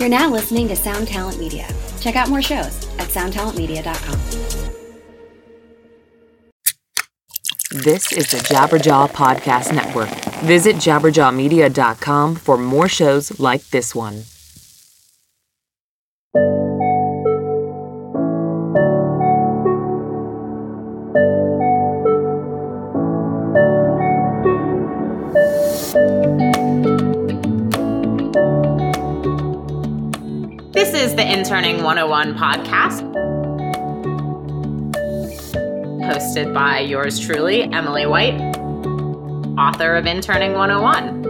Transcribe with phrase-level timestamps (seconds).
[0.00, 1.68] You're now listening to Sound Talent Media.
[2.00, 4.18] Check out more shows at soundtalentmedia.com.
[7.82, 10.08] This is the Jabberjaw Podcast Network.
[10.42, 14.22] Visit jabberjawmedia.com for more shows like this one.
[31.40, 33.00] Interning 101 podcast,
[36.02, 38.38] hosted by yours truly, Emily White,
[39.58, 41.29] author of Interning 101.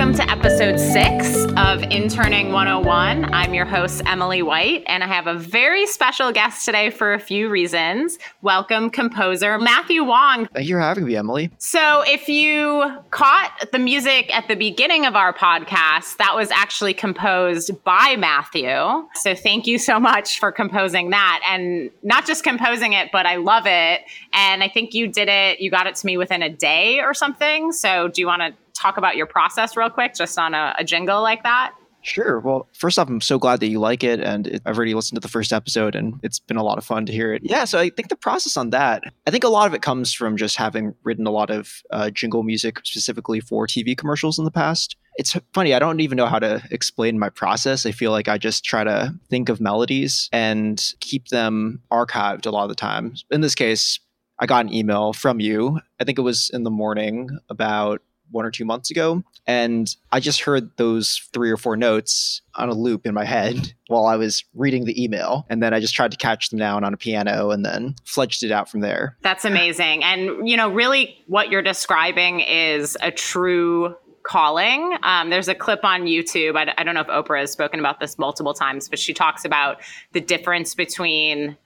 [0.00, 3.34] Welcome to episode six of Interning 101.
[3.34, 7.18] I'm your host, Emily White, and I have a very special guest today for a
[7.18, 8.18] few reasons.
[8.40, 10.46] Welcome, composer Matthew Wang.
[10.54, 11.50] Thank you for having me, Emily.
[11.58, 16.94] So, if you caught the music at the beginning of our podcast, that was actually
[16.94, 19.06] composed by Matthew.
[19.16, 21.42] So, thank you so much for composing that.
[21.46, 24.00] And not just composing it, but I love it.
[24.32, 27.12] And I think you did it, you got it to me within a day or
[27.12, 27.72] something.
[27.72, 30.84] So, do you want to talk about your process real quick, just on a, a
[30.84, 31.74] jingle like that?
[32.02, 32.40] Sure.
[32.40, 34.20] Well, first off, I'm so glad that you like it.
[34.20, 36.84] And it, I've already listened to the first episode and it's been a lot of
[36.84, 37.42] fun to hear it.
[37.44, 37.64] Yeah.
[37.64, 40.36] So I think the process on that, I think a lot of it comes from
[40.36, 44.50] just having written a lot of uh, jingle music specifically for TV commercials in the
[44.50, 44.96] past.
[45.16, 45.74] It's funny.
[45.74, 47.84] I don't even know how to explain my process.
[47.84, 52.50] I feel like I just try to think of melodies and keep them archived a
[52.50, 53.14] lot of the time.
[53.30, 53.98] In this case,
[54.38, 55.80] I got an email from you.
[56.00, 59.22] I think it was in the morning about one or two months ago.
[59.46, 63.74] And I just heard those three or four notes on a loop in my head
[63.88, 65.46] while I was reading the email.
[65.48, 68.42] And then I just tried to catch them down on a piano and then fledged
[68.42, 69.16] it out from there.
[69.22, 70.04] That's amazing.
[70.04, 74.96] And, you know, really what you're describing is a true calling.
[75.02, 76.56] Um, there's a clip on YouTube.
[76.56, 79.44] I, I don't know if Oprah has spoken about this multiple times, but she talks
[79.44, 79.80] about
[80.12, 81.56] the difference between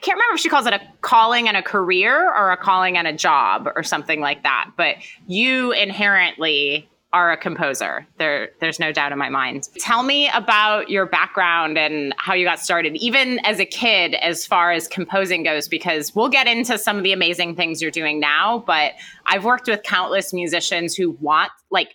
[0.00, 2.96] I can't remember if she calls it a calling and a career or a calling
[2.96, 4.70] and a job or something like that.
[4.74, 4.96] But
[5.26, 8.06] you inherently are a composer.
[8.16, 9.68] There, there's no doubt in my mind.
[9.78, 14.46] Tell me about your background and how you got started, even as a kid, as
[14.46, 18.20] far as composing goes, because we'll get into some of the amazing things you're doing
[18.20, 18.64] now.
[18.66, 18.92] But
[19.26, 21.94] I've worked with countless musicians who want, like,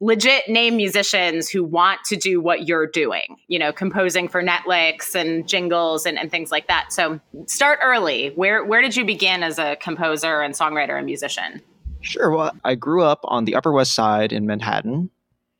[0.00, 5.14] legit name musicians who want to do what you're doing, you know, composing for Netflix
[5.14, 6.92] and jingles and, and things like that.
[6.92, 8.28] So start early.
[8.34, 11.62] Where where did you begin as a composer and songwriter and musician?
[12.00, 12.30] Sure.
[12.30, 15.10] Well, I grew up on the Upper West Side in Manhattan.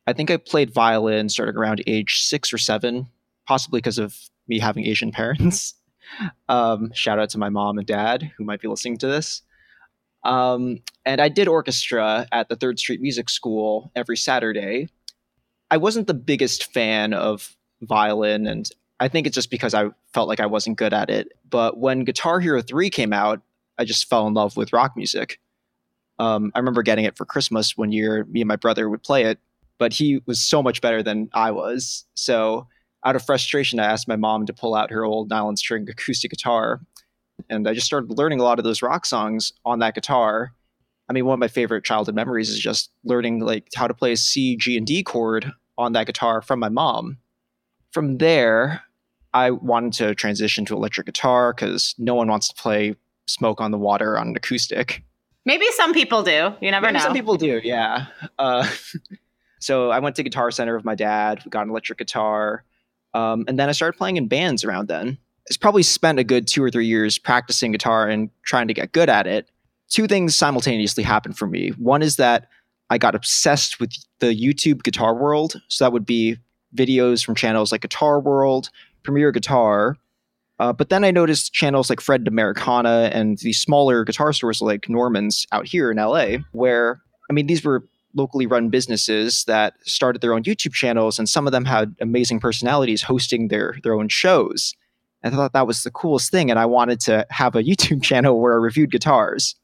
[0.06, 3.08] I think I played violin starting around age six or seven,
[3.46, 4.16] possibly because of
[4.48, 5.74] me having Asian parents.
[6.48, 9.42] Um, shout out to my mom and dad who might be listening to this.
[10.24, 14.88] Um, and I did orchestra at the Third Street Music School every Saturday.
[15.70, 20.28] I wasn't the biggest fan of violin, and I think it's just because I felt
[20.28, 21.32] like I wasn't good at it.
[21.48, 23.40] But when Guitar Hero 3 came out,
[23.78, 25.40] I just fell in love with rock music.
[26.18, 28.26] Um, I remember getting it for Christmas one year.
[28.26, 29.38] Me and my brother would play it,
[29.78, 32.04] but he was so much better than I was.
[32.14, 32.66] So,
[33.06, 36.30] out of frustration, I asked my mom to pull out her old nylon string acoustic
[36.30, 36.80] guitar
[37.48, 40.52] and I just started learning a lot of those rock songs on that guitar.
[41.08, 44.12] I mean, one of my favorite childhood memories is just learning like how to play
[44.12, 47.18] a C, G, and D chord on that guitar from my mom.
[47.92, 48.82] From there,
[49.32, 52.94] I wanted to transition to electric guitar because no one wants to play
[53.26, 55.02] Smoke on the Water on an acoustic.
[55.44, 56.54] Maybe some people do.
[56.60, 57.04] You never Maybe know.
[57.04, 58.06] Some people do, yeah.
[58.38, 58.68] Uh,
[59.58, 61.42] so I went to Guitar Center with my dad.
[61.44, 62.64] We got an electric guitar.
[63.14, 65.18] Um, and then I started playing in bands around then.
[65.50, 68.92] It's probably spent a good two or three years practicing guitar and trying to get
[68.92, 69.50] good at it.
[69.88, 71.70] Two things simultaneously happened for me.
[71.70, 72.48] One is that
[72.88, 75.60] I got obsessed with the YouTube guitar world.
[75.66, 76.36] So that would be
[76.76, 78.70] videos from channels like Guitar World,
[79.02, 79.96] Premier Guitar.
[80.60, 84.88] Uh, but then I noticed channels like Fretted Americana and these smaller guitar stores like
[84.88, 90.20] Norman's out here in LA, where, I mean, these were locally run businesses that started
[90.20, 94.08] their own YouTube channels, and some of them had amazing personalities hosting their, their own
[94.08, 94.74] shows.
[95.22, 98.40] I thought that was the coolest thing, and I wanted to have a YouTube channel
[98.40, 99.54] where I reviewed guitars.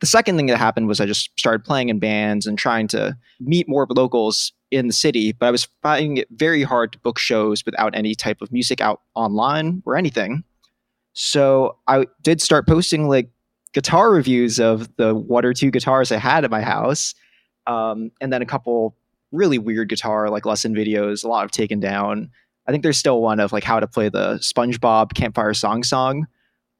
[0.00, 3.16] The second thing that happened was I just started playing in bands and trying to
[3.40, 7.18] meet more locals in the city, but I was finding it very hard to book
[7.18, 10.44] shows without any type of music out online or anything.
[11.14, 13.30] So I did start posting like
[13.72, 17.14] guitar reviews of the one or two guitars I had at my house,
[17.66, 18.96] um, and then a couple
[19.32, 22.30] really weird guitar like lesson videos, a lot of taken down.
[22.68, 26.26] I think there's still one of like how to play the SpongeBob Campfire Song song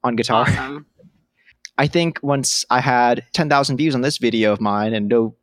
[0.02, 0.42] on guitar.
[0.48, 0.86] Awesome.
[1.78, 5.34] I think once I had 10,000 views on this video of mine and no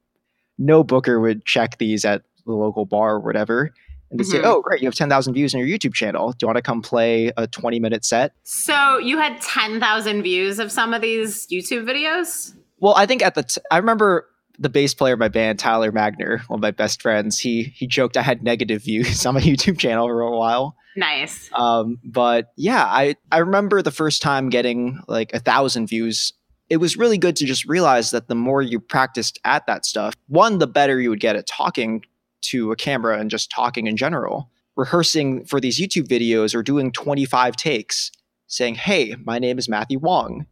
[0.57, 3.71] no booker would check these at the local bar or whatever
[4.11, 4.43] and they say, Mhm.
[4.45, 6.31] "Oh, great, you have 10,000 views on your YouTube channel.
[6.31, 10.71] Do you want to come play a 20-minute set?" So you had 10,000 views of
[10.71, 12.53] some of these YouTube videos?
[12.79, 14.27] Well, I think at the t- I remember
[14.59, 17.39] the bass player of my band, Tyler Magner, one of my best friends.
[17.39, 20.75] He he joked I had negative views on my YouTube channel for a while.
[20.95, 21.49] Nice.
[21.53, 26.33] Um, but yeah, I I remember the first time getting like a thousand views.
[26.69, 30.13] It was really good to just realize that the more you practiced at that stuff,
[30.27, 32.03] one, the better you would get at talking
[32.43, 34.49] to a camera and just talking in general.
[34.75, 38.11] Rehearsing for these YouTube videos or doing 25 takes,
[38.47, 40.47] saying, "Hey, my name is Matthew Wang.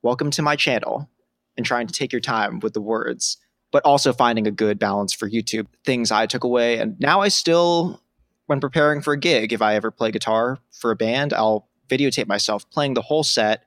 [0.00, 1.10] Welcome to my channel,"
[1.56, 3.36] and trying to take your time with the words,
[3.70, 5.66] but also finding a good balance for YouTube.
[5.84, 8.00] Things I took away, and now I still
[8.46, 12.26] when preparing for a gig, if I ever play guitar for a band, I'll videotape
[12.26, 13.64] myself playing the whole set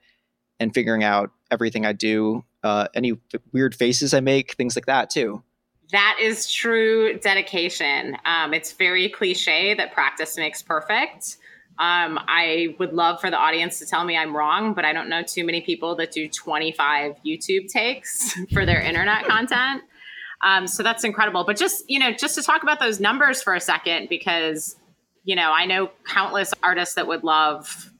[0.59, 4.85] and figuring out everything I do, uh, any f- weird faces I make, things like
[4.85, 5.43] that too.
[5.91, 8.17] That is true dedication.
[8.25, 11.37] Um, it's very cliche that practice makes perfect.
[11.77, 15.09] Um, I would love for the audience to tell me I'm wrong, but I don't
[15.09, 19.83] know too many people that do 25 YouTube takes for their internet content.
[20.41, 21.43] Um, so that's incredible.
[21.43, 24.75] But just you know, just to talk about those numbers for a second, because
[25.25, 27.91] you know, I know countless artists that would love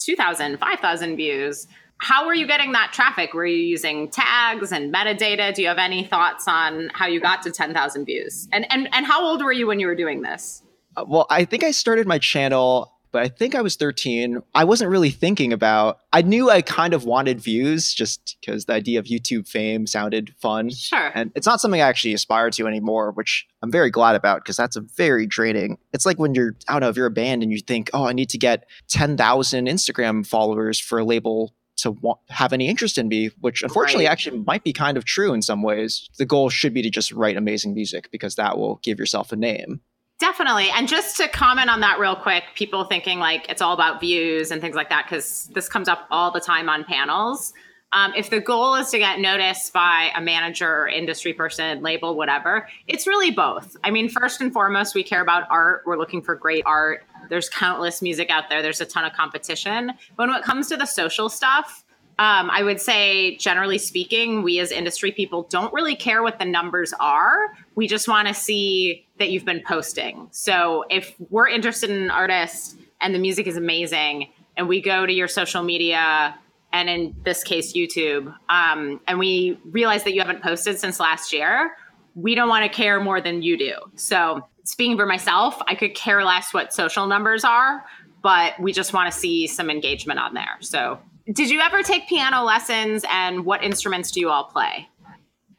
[0.00, 1.66] 2,000, 5,000 views.
[1.98, 3.34] How were you getting that traffic?
[3.34, 5.54] Were you using tags and metadata?
[5.54, 8.48] Do you have any thoughts on how you got to 10,000 views?
[8.52, 10.62] And, and, and how old were you when you were doing this?
[10.96, 14.40] Uh, well, I think I started my channel, but I think I was 13.
[14.56, 18.72] I wasn't really thinking about, I knew I kind of wanted views just because the
[18.74, 20.70] idea of YouTube fame sounded fun.
[20.70, 21.12] Sure.
[21.14, 24.56] And it's not something I actually aspire to anymore, which I'm very glad about because
[24.56, 25.78] that's a very draining.
[25.92, 28.04] It's like when you're, I don't know, if you're a band and you think, oh,
[28.04, 32.98] I need to get 10,000 Instagram followers for a label to wa- have any interest
[32.98, 34.12] in me, which unfortunately Right.
[34.12, 36.08] actually might be kind of true in some ways.
[36.18, 39.36] The goal should be to just write amazing music because that will give yourself a
[39.36, 39.80] name.
[40.20, 40.70] Definitely.
[40.70, 44.50] And just to comment on that real quick, people thinking like it's all about views
[44.50, 47.52] and things like that, because this comes up all the time on panels.
[47.92, 52.16] Um, if the goal is to get noticed by a manager or industry person, label,
[52.16, 53.76] whatever, it's really both.
[53.84, 55.82] I mean, first and foremost, we care about art.
[55.86, 57.04] We're looking for great art.
[57.28, 59.92] There's countless music out there, there's a ton of competition.
[60.16, 61.83] But when it comes to the social stuff,
[62.18, 66.44] um, I would say, generally speaking, we as industry people don't really care what the
[66.44, 67.56] numbers are.
[67.74, 70.28] We just want to see that you've been posting.
[70.30, 75.06] So if we're interested in an artist and the music is amazing, and we go
[75.06, 76.36] to your social media,
[76.72, 81.32] and in this case, YouTube, um, and we realize that you haven't posted since last
[81.32, 81.76] year,
[82.14, 83.74] we don't want to care more than you do.
[83.96, 87.84] So speaking for myself, I could care less what social numbers are,
[88.22, 90.56] but we just want to see some engagement on there.
[90.60, 91.00] So
[91.32, 94.88] did you ever take piano lessons and what instruments do you all play?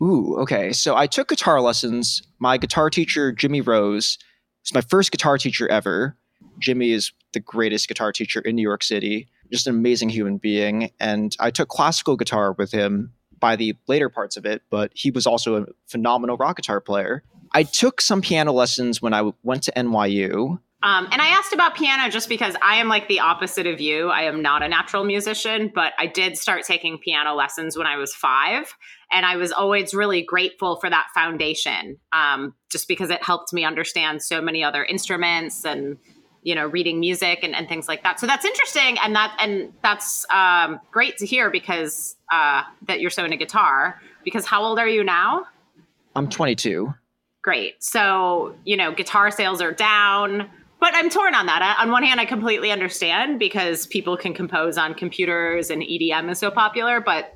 [0.01, 0.71] Ooh, okay.
[0.73, 2.21] So I took guitar lessons.
[2.39, 4.17] My guitar teacher, Jimmy Rose,
[4.65, 6.17] is my first guitar teacher ever.
[6.59, 10.91] Jimmy is the greatest guitar teacher in New York City, just an amazing human being.
[10.99, 15.11] And I took classical guitar with him by the later parts of it, but he
[15.11, 17.23] was also a phenomenal rock guitar player.
[17.51, 20.59] I took some piano lessons when I went to NYU.
[20.85, 24.09] Um, and I asked about piano just because I am like the opposite of you.
[24.09, 27.97] I am not a natural musician, but I did start taking piano lessons when I
[27.97, 28.71] was five.
[29.11, 33.65] And I was always really grateful for that foundation, um, just because it helped me
[33.65, 35.97] understand so many other instruments and
[36.43, 38.19] you know reading music and, and things like that.
[38.19, 43.09] So that's interesting, and that and that's um, great to hear because uh, that you're
[43.09, 43.99] so into guitar.
[44.23, 45.45] Because how old are you now?
[46.15, 46.93] I'm 22.
[47.41, 47.83] great.
[47.83, 51.61] So, you know, guitar sales are down, but I'm torn on that.
[51.61, 56.29] I- On one hand, I completely understand because people can compose on computers and EDM
[56.29, 56.99] is so popular.
[56.99, 57.35] But,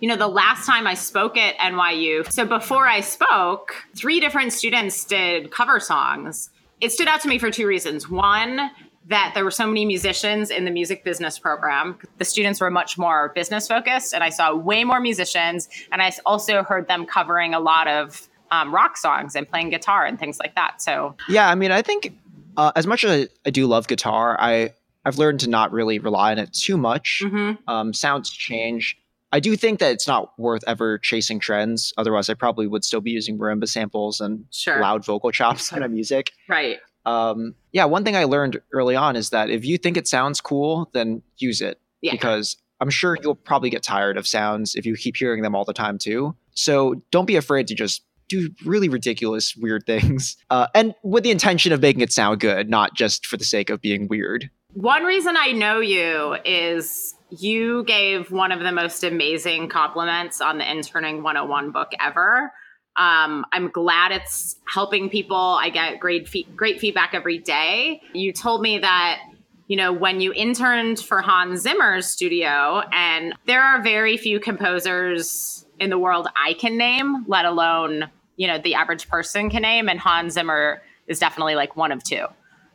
[0.00, 4.52] you know, the last time I spoke at NYU, so before I spoke, three different
[4.52, 6.50] students did cover songs.
[6.80, 8.08] It stood out to me for two reasons.
[8.08, 8.70] One,
[9.06, 11.98] that there were so many musicians in the music business program.
[12.18, 15.68] The students were much more business focused, and I saw way more musicians.
[15.90, 20.04] And I also heard them covering a lot of um, rock songs and playing guitar
[20.04, 20.82] and things like that.
[20.82, 22.12] So, Yeah, I mean, I think
[22.58, 24.74] uh, as much as I, I do love guitar, I
[25.06, 27.22] I've learned to not really rely on it too much.
[27.24, 27.56] mhm.
[27.66, 28.98] Um, sounds change.
[29.32, 31.92] I do think that it's not worth ever chasing trends.
[31.96, 34.80] Otherwise, I probably would still be using marimba samples and Sure.
[34.80, 36.32] loud vocal chops on my music.
[36.48, 36.78] right.
[37.06, 40.40] Um, yeah, one thing I learned early on is that if you think it sounds
[40.42, 42.12] cool, then use it Yeah.
[42.12, 45.64] because I'm sure you'll probably get tired of sounds if you keep hearing them all
[45.64, 46.36] the time too.
[46.52, 51.30] So don't be afraid to just do really ridiculous, weird things, uh, and with the
[51.30, 54.50] intention of making it sound good, not just for the sake of being weird.
[54.74, 60.58] One reason I know you is you gave one of the most amazing compliments on
[60.58, 62.52] the Interning 101 book ever.
[62.96, 65.36] Um, I'm glad it's helping people.
[65.36, 68.02] I get great fe- great feedback every day.
[68.12, 69.20] You told me that
[69.68, 75.64] you know when you interned for Hans Zimmer's studio, and there are very few composers
[75.78, 79.88] in the world I can name, let alone you know the average person can name,
[79.90, 82.26] and Hans Zimmer is definitely like one of two.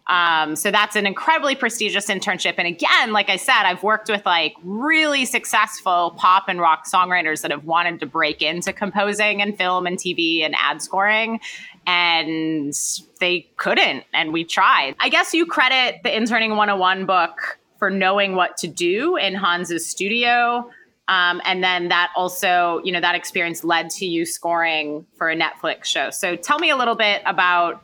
[0.08, 2.56] Um, so that's an incredibly prestigious internship.
[2.58, 7.42] And again, like I said, I've worked with like really successful pop and rock songwriters
[7.42, 11.40] that have wanted to break into composing and film and TV and ad scoring.
[11.88, 12.74] And
[13.20, 14.04] they couldn't.
[14.14, 14.96] And we tried.
[15.00, 19.90] I guess you credit the Interning 101 book for knowing what to do in Hans's
[19.90, 20.70] studio.
[21.08, 25.36] Um, and then that also, you know, that experience led to you scoring for a
[25.36, 26.10] Netflix show.
[26.12, 27.84] So tell me a little bit about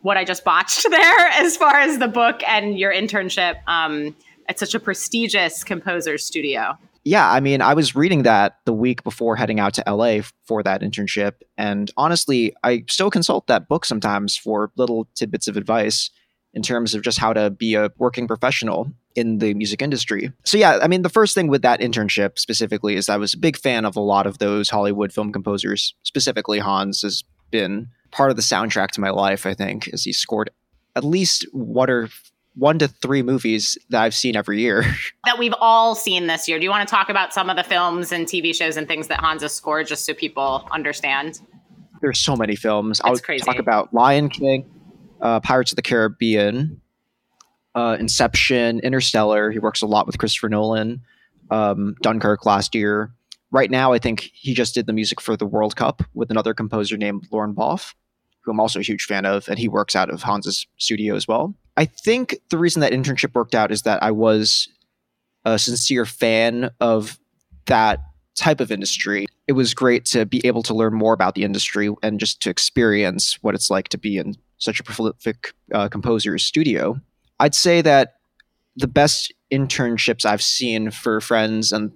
[0.00, 4.16] what I just botched there as far as the book and your internship um,
[4.48, 6.78] at such a prestigious composer studio.
[7.06, 10.62] Yeah, I mean, I was reading that the week before heading out to LA for
[10.62, 11.34] that internship.
[11.58, 16.08] And honestly, I still consult that book sometimes for little tidbits of advice
[16.54, 20.32] in terms of just how to be a working professional in the music industry.
[20.44, 23.38] So, yeah, I mean, the first thing with that internship specifically is I was a
[23.38, 28.30] big fan of a lot of those Hollywood film composers, specifically Hans has been part
[28.30, 29.46] of the soundtrack to my life.
[29.46, 30.50] I think as he scored
[30.96, 32.08] at least one or
[32.56, 34.84] one to three movies that I've seen every year.
[35.24, 36.58] That we've all seen this year.
[36.58, 39.08] Do you want to talk about some of the films and TV shows and things
[39.08, 41.40] that Hans has scored just so people understand?
[42.02, 42.98] There's so many films.
[42.98, 43.42] That's I'll crazy.
[43.44, 44.70] talk about Lion King,
[45.24, 46.80] uh, Pirates of the Caribbean,
[47.74, 49.50] uh, Inception, Interstellar.
[49.50, 51.02] He works a lot with Christopher Nolan.
[51.50, 53.12] Um, Dunkirk last year.
[53.50, 56.54] Right now, I think he just did the music for the World Cup with another
[56.54, 57.94] composer named Lorne Balfe
[58.44, 61.26] who I'm also a huge fan of, and he works out of Hans's studio as
[61.26, 61.54] well.
[61.76, 64.68] I think the reason that internship worked out is that I was
[65.44, 67.18] a sincere fan of
[67.66, 68.00] that
[68.36, 69.26] type of industry.
[69.48, 72.50] It was great to be able to learn more about the industry and just to
[72.50, 77.00] experience what it's like to be in such a prolific uh, composer's studio.
[77.40, 78.16] I'd say that
[78.76, 81.92] the best internships I've seen for friends and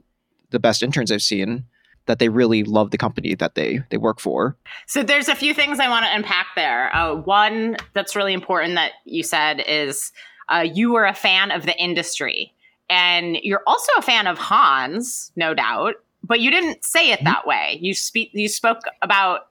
[0.50, 1.64] the best interns I've seen
[2.06, 4.56] that they really love the company that they they work for.
[4.86, 6.94] So there's a few things I want to unpack there.
[6.96, 10.10] Uh, one that's really important that you said is
[10.48, 12.52] uh, you were a fan of the industry,
[12.88, 15.96] and you're also a fan of Hans, no doubt.
[16.24, 17.26] But you didn't say it mm-hmm.
[17.26, 17.78] that way.
[17.80, 18.30] You speak.
[18.32, 19.47] You spoke about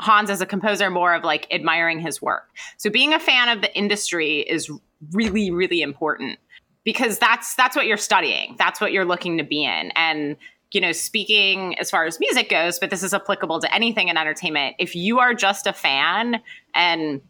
[0.00, 2.48] Hans as a composer more of like admiring his work.
[2.76, 4.70] So being a fan of the industry is
[5.12, 6.38] really, really important
[6.84, 8.54] because that's that's what you're studying.
[8.58, 10.36] That's what you're looking to be in, and
[10.72, 14.16] you know, speaking as far as music goes, but this is applicable to anything in
[14.16, 14.76] entertainment.
[14.78, 16.40] If you are just a fan,
[16.74, 17.22] and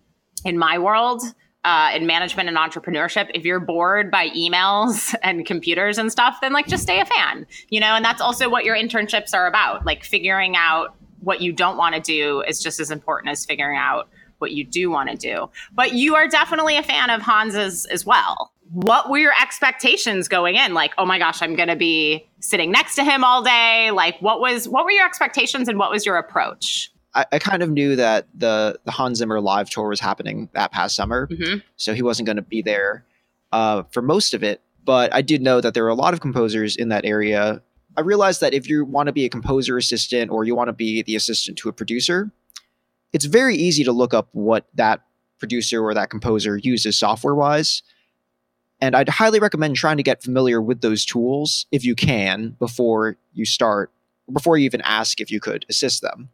[0.44, 1.22] in my world,
[1.64, 6.52] uh, in management and entrepreneurship, if you're bored by emails and computers and stuff, then
[6.52, 9.84] like just stay a fan, you know, and that's also what your internships are about.
[9.84, 13.76] Like figuring out what you don't want to do is just as important as figuring
[13.76, 14.08] out
[14.38, 15.50] what you do want to do.
[15.72, 20.54] But you are definitely a fan of Hans's as well what were your expectations going
[20.54, 23.90] in like oh my gosh i'm going to be sitting next to him all day
[23.90, 27.62] like what was what were your expectations and what was your approach I, I kind
[27.62, 31.58] of knew that the the Hans Zimmer live tour was happening that past summer, mm-hmm.
[31.76, 33.04] so he wasn't going to be there
[33.50, 34.60] uh, for most of it.
[34.84, 37.62] But I did know that there were a lot of composers in that area.
[37.98, 40.72] I realized that if you want to be a composer assistant or you want to
[40.72, 42.30] be the assistant to a producer,
[43.12, 45.02] it's very easy to look up what that
[45.38, 47.82] producer or that composer uses software wise
[48.80, 53.16] and I'd highly recommend trying to get familiar with those tools if you can before
[53.32, 53.92] you start,
[54.32, 56.30] before you even ask if you could assist them.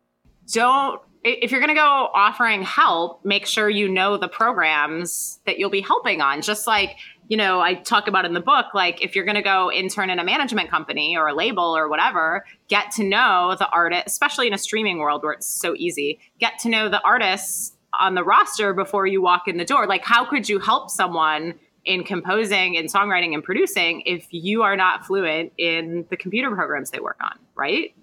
[0.52, 5.59] Don't, if you're going to go offering help, make sure you know the programs that
[5.59, 6.43] you'll be helping on.
[6.43, 6.97] Just like,
[7.28, 10.11] you know, I talk about in the book, like if you're going to go intern
[10.11, 14.47] in a management company or a label or whatever, get to know the artist, especially
[14.47, 18.25] in a streaming world where it's so easy, get to know the artists on the
[18.25, 19.87] roster before you walk in the door.
[19.87, 21.54] Like, how could you help someone
[21.87, 26.90] in composing and songwriting and producing if you are not fluent in the computer programs
[26.90, 27.95] they work on, right?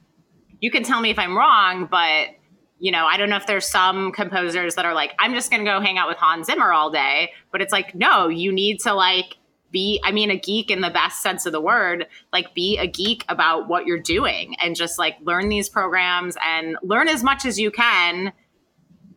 [0.59, 2.29] You can tell me if I'm wrong, but
[2.81, 5.63] you know, I don't know if there's some composers that are like, I'm just going
[5.63, 8.79] to go hang out with Hans Zimmer all day, but it's like, no, you need
[8.81, 9.37] to like
[9.69, 12.87] be, I mean, a geek in the best sense of the word, like be a
[12.87, 17.45] geek about what you're doing and just like learn these programs and learn as much
[17.45, 18.33] as you can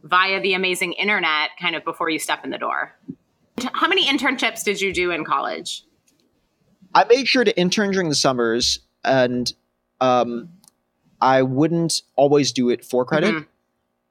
[0.03, 2.95] via the amazing internet kind of before you step in the door.
[3.73, 5.85] How many internships did you do in college?
[6.95, 9.51] I made sure to intern during the summers, and
[10.03, 10.51] um,
[11.21, 13.35] I wouldn't always do it for credit.
[13.35, 13.49] Mm-hmm.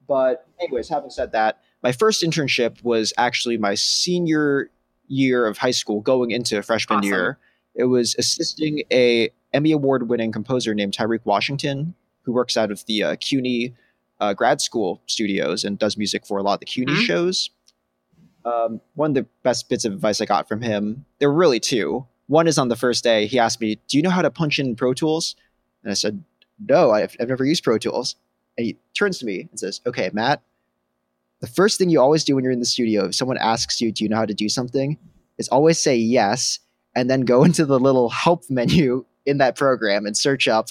[0.08, 4.70] But, anyways, having said that, my first internship was actually my senior
[5.08, 7.10] year of high school, going into freshman awesome.
[7.12, 7.38] year.
[7.76, 11.94] It was assisting a Emmy award winning composer named Tyreek Washington,
[12.24, 13.74] who works out of the uh, CUNY
[14.20, 17.06] uh, grad school studios and does music for a lot of the CUNY Mhm.
[17.06, 17.50] shows.
[18.46, 21.60] Um, one of the best bits of advice I got from him, there were really
[21.60, 22.06] two.
[22.28, 24.60] One is on the first day, he asked me, Do you know how to punch
[24.60, 25.36] in Pro Tools?
[25.84, 26.24] And I said,
[26.68, 28.16] No, I've, I've never used Pro Tools.
[28.58, 30.42] And he turns to me and says, Okay, Matt,
[31.40, 33.92] the first thing you always do when you're in the studio, if someone asks you,
[33.92, 34.98] Do you know how to do something?
[35.38, 36.60] is always say yes
[36.96, 40.70] and then go into the little help menu in that program and search up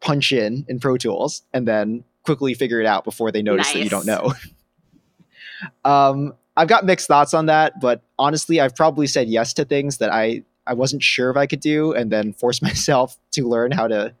[0.00, 3.82] punch in in Pro Tools and then quickly figure it out before they notice that
[3.82, 4.32] you don't know.
[5.84, 9.98] um, I've got mixed thoughts on that, but honestly, I've probably said yes to things
[9.98, 13.72] that I I wasn't sure if I could do, and then forced myself to learn
[13.72, 14.14] how to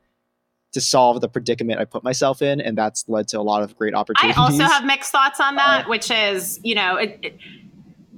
[0.72, 3.76] to solve the predicament I put myself in, and that's led to a lot of
[3.76, 4.38] great opportunities.
[4.38, 7.38] I also have mixed thoughts on that, which is, you know, it, it,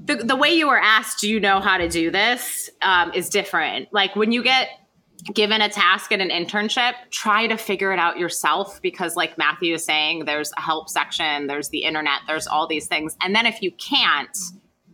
[0.04, 3.28] the the way you were asked, do you know how to do this, um, is
[3.28, 3.88] different.
[3.92, 4.68] Like when you get
[5.32, 9.74] given a task at an internship, try to figure it out yourself because, like Matthew
[9.74, 13.46] is saying, there's a help section, there's the internet, there's all these things, and then
[13.46, 14.36] if you can't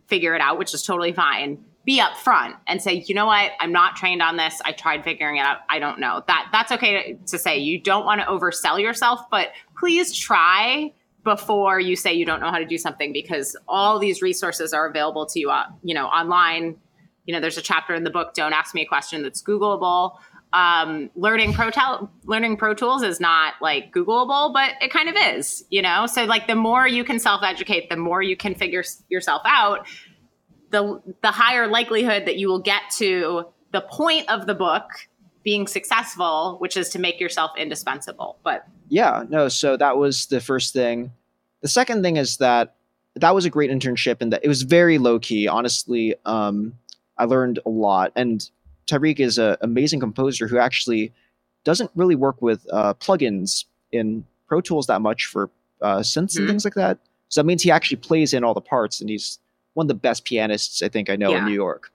[0.07, 1.63] figure it out, which is totally fine.
[1.89, 4.61] Be upfront and say, you know what, I'm not trained on this.
[4.63, 5.61] I tried figuring it out.
[5.69, 6.23] I don't know.
[6.27, 7.57] That that's okay to, to say.
[7.57, 10.93] You don't want to oversell yourself, but please try
[11.23, 14.87] before you say you don't know how to do something because all these resources are
[14.87, 16.77] available to you uh, you know online
[17.25, 20.17] you know there's a chapter in the book don't ask me a question that's googleable
[20.53, 25.15] um, learning pro tel- learning pro tools is not like googleable but it kind of
[25.35, 28.83] is you know so like the more you can self-educate the more you can figure
[29.09, 29.87] yourself out
[30.71, 34.83] the the higher likelihood that you will get to the point of the book
[35.43, 38.37] being successful which is to make yourself indispensable.
[38.43, 41.11] But yeah no so that was the first thing.
[41.61, 42.75] The second thing is that
[43.15, 46.73] that was a great internship and that it was very low key honestly um,
[47.17, 48.11] i learned a lot.
[48.15, 48.49] And
[48.87, 51.13] tyreek is an amazing composer who actually
[51.63, 55.49] doesn't really work with uh, plugins in pro tools that much for
[55.81, 56.47] uh, synths and Mhm.
[56.47, 56.97] things like that.
[57.29, 59.39] So that means he actually plays in all the parts and he's
[59.79, 61.39] one of the best pianists i think i know Yeah.
[61.39, 61.91] in new york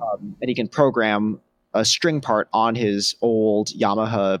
[0.00, 1.40] um, and he can program
[1.74, 4.40] a string part on his old yamaha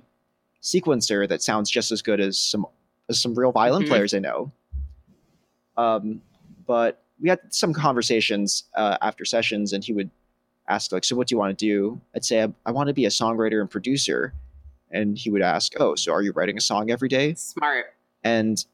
[0.62, 2.66] sequencer that sounds just as good as some
[3.08, 3.88] as some real violin Mhm.
[3.88, 4.52] players I know.
[5.76, 6.20] Um,
[6.66, 10.10] but we had some conversations uh, after sessions, and he would
[10.68, 12.94] ask like, "So what do you want to do?" I'd say, "I, I want to
[12.94, 14.32] be a songwriter and producer,"
[14.90, 17.86] and he would ask, "Oh, so are you writing a song every day?" smart
[18.22, 18.64] And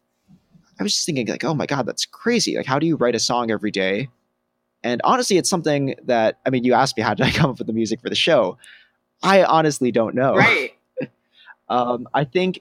[0.79, 2.57] I was just thinking like, "Oh my god, that's crazy!
[2.57, 4.09] Like, how do you write a song every day?"
[4.83, 7.59] And honestly, it's something that I mean, you asked me how did I come up
[7.59, 8.59] with the music for the show.
[9.23, 10.73] I honestly don't know right
[11.69, 12.61] um, I think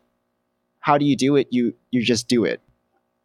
[0.80, 1.48] how do you do it?
[1.52, 2.62] You you just do it.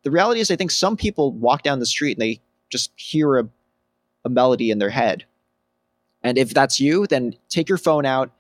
[0.03, 3.39] The reality is, I think some people walk down the street and they just hear
[3.39, 3.49] a,
[4.25, 5.25] a melody in their head,
[6.23, 8.31] and if that's you, then take your phone out,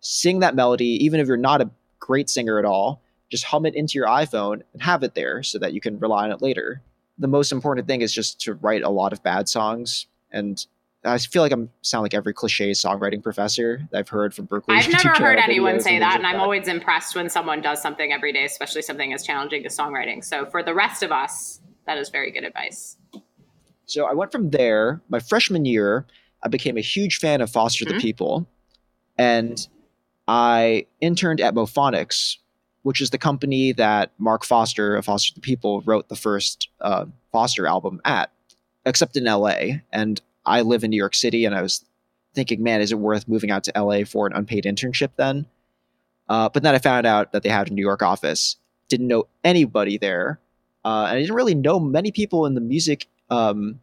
[0.00, 3.02] sing that melody, even if you're not a great singer at all.
[3.30, 6.24] Just hum it into your iPhone and have it there so that you can rely
[6.24, 6.82] on it later.
[7.18, 10.64] The most important thing is just to write a lot of bad songs and.
[11.02, 14.74] I feel like I'm sound like every cliche songwriting professor that I've heard from Berklee.
[14.76, 18.12] I've never heard anyone say that, like and I'm always impressed when someone does something
[18.12, 20.22] every day, especially something as challenging as songwriting.
[20.22, 22.98] So for the rest of us, that is very good advice.
[23.86, 25.00] So I went from there.
[25.08, 26.04] My freshman year,
[26.42, 28.00] I became a huge fan of Foster the Mhm.
[28.02, 28.46] People,
[29.16, 29.66] and
[30.28, 32.36] I interned at Mophonics,
[32.82, 37.06] which is the company that Mark Foster of Foster the People wrote the first uh,
[37.32, 38.30] Foster album at,
[38.86, 39.80] except in LA.
[39.92, 41.84] And I live in New York City, and I was
[42.34, 45.46] thinking, man, is it worth moving out to LA for an unpaid internship then?
[46.28, 48.56] Uh, but then I found out that they had a New York office.
[48.88, 50.40] Didn't know anybody there,
[50.84, 53.06] uh, and I didn't really know many people in the music.
[53.28, 53.80] Um,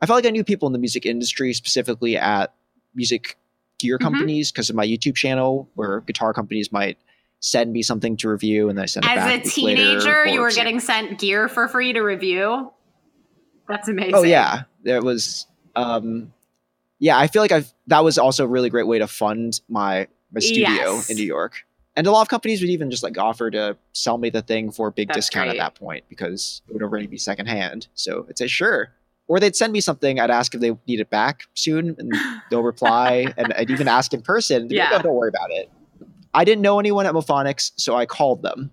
[0.00, 2.52] I felt like I knew people in the music industry, specifically at
[2.94, 3.36] music
[3.78, 4.02] gear Mhm.
[4.02, 6.98] companies, because of my YouTube channel, where guitar companies might
[7.42, 9.18] send me something to review, and then I send it back.
[9.18, 9.24] As
[9.58, 12.72] a later, teenager, you were getting sent gear for free to review.
[13.68, 14.14] That's amazing.
[14.14, 15.46] Oh yeah, there was.
[15.76, 16.32] Um,
[16.98, 20.06] yeah, I feel like I've that was also a really great way to fund my
[20.32, 21.10] my studio Yes.
[21.10, 21.64] in New York.
[21.94, 24.70] And a lot of companies would even just like offer to sell me the thing
[24.70, 25.58] for a big That's discount great.
[25.60, 27.88] at that point because it would already be secondhand.
[27.94, 28.92] So I'd say sure.
[29.28, 30.18] Or they'd send me something.
[30.18, 32.12] I'd ask if they need it back soon, and
[32.50, 33.26] they'll reply.
[33.36, 34.68] and I'd even ask in person.
[34.68, 34.98] They'd like, Yeah.
[34.98, 35.70] "Oh, don't worry about it.
[36.34, 38.70] I didn't know anyone at Mophonics, so I called them.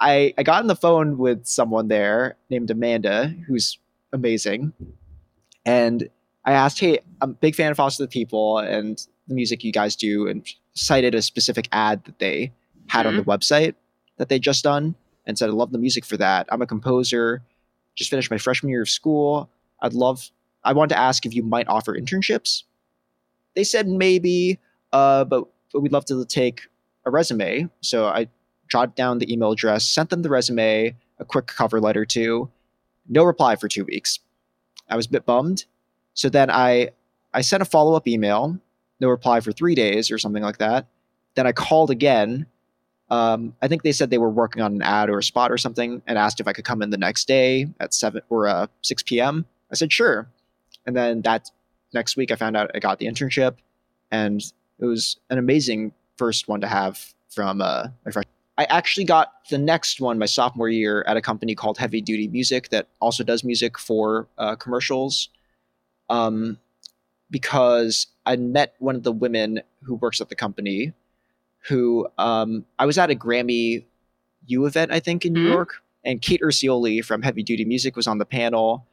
[0.00, 3.78] I I got on the phone with someone there named Amanda, who's
[4.12, 4.72] amazing,
[5.64, 6.08] and
[6.44, 9.72] I asked, "Hey, I'm a big fan of Foster the People and the music you
[9.72, 12.52] guys do," and cited a specific ad that they
[12.86, 13.74] had on the website
[14.16, 14.94] that they just done,
[15.26, 16.46] and said, "I love the music for that.
[16.50, 17.42] I'm a composer,
[17.96, 19.50] just finished my freshman year of school.
[19.82, 20.30] I'd love.
[20.64, 22.62] I wanted to ask if you might offer internships."
[23.58, 24.58] they said maybe,
[24.92, 26.68] uh, but, but we'd love to take
[27.08, 27.68] a resume.
[27.80, 28.28] So I
[28.68, 32.50] jotted down the email address, sent them the resume, a quick cover letter too.
[33.08, 34.20] No reply for two weeks.
[34.88, 35.64] I was a bit bummed.
[36.14, 36.90] So then I
[37.34, 38.58] I sent a follow up email,
[39.00, 40.86] no reply for three days or something like that.
[41.34, 42.46] Then I called again.
[43.10, 45.56] Um, I think they said they were working on an ad or a spot or
[45.58, 48.66] something, and asked if I could come in the next day at seven or uh,
[48.82, 49.46] six p.m.
[49.70, 50.28] I said sure,
[50.84, 51.50] and then that
[51.94, 53.56] next week I found out I got the internship,
[54.10, 54.42] and
[54.78, 58.34] it was an amazing first one to have from uh, my freshman.
[58.58, 62.26] I actually got the next one my sophomore year at a company called Heavy Duty
[62.28, 65.28] Music that also does music for uh, commercials.
[66.10, 66.58] Um,
[67.30, 70.92] because I met one of the women who works at the company,
[71.68, 73.84] who um, I was at a Grammy
[74.46, 75.52] U event, I think, in New Mhm.
[75.52, 78.86] York, and Kate Ursioli from Heavy Duty Music was on the panel.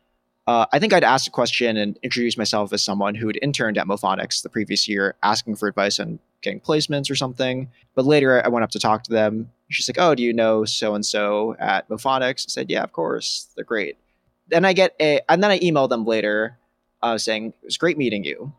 [0.47, 3.77] Uh, I think I'd asked a question and introduced myself as someone who had interned
[3.77, 7.69] at Mophonics the previous year, asking for advice on getting placements or something.
[7.93, 9.51] But later I went up to talk to them.
[9.69, 12.45] She's like, Oh, do you know so and so at Mophonics?
[12.47, 13.49] I said, Yeah, of course.
[13.55, 13.97] They're great.
[14.47, 16.57] Then I get a, and then I email them later
[17.01, 18.53] uh, saying, It was great meeting you.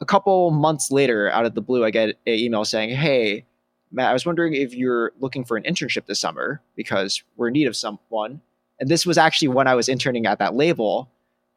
[0.00, 3.46] A couple months later, out of the blue, I get an email saying, Hey,
[3.92, 7.52] Matt, I was wondering if you're looking for an internship this summer because we're in
[7.52, 8.40] need of someone.
[8.80, 11.10] And this was actually when I was interning at that label.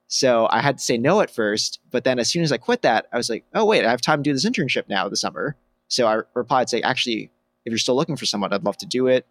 [0.08, 2.84] So I had to say no at first, but then as soon as I quit
[2.84, 5.22] that, I was like, oh wait, I have time to do this internship now this
[5.22, 5.56] summer.
[5.88, 7.32] So I replied saying, actually,
[7.66, 9.26] if you're still looking for someone, I'd love to do it.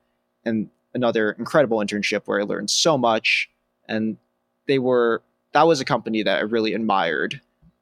[0.44, 3.48] And another incredible internship where I learned so much.
[3.88, 4.16] And
[4.66, 5.22] they were
[5.54, 7.40] that was a company that I really admired.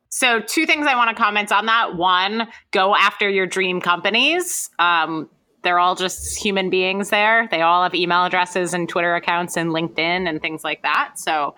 [0.08, 1.96] So, two things I want to comment on that.
[1.96, 4.68] One, go after your dream companies.
[4.78, 5.30] Um,
[5.62, 7.48] they're all just human beings there.
[7.50, 11.14] They all have email addresses and Twitter accounts and LinkedIn and things like that.
[11.18, 11.54] So,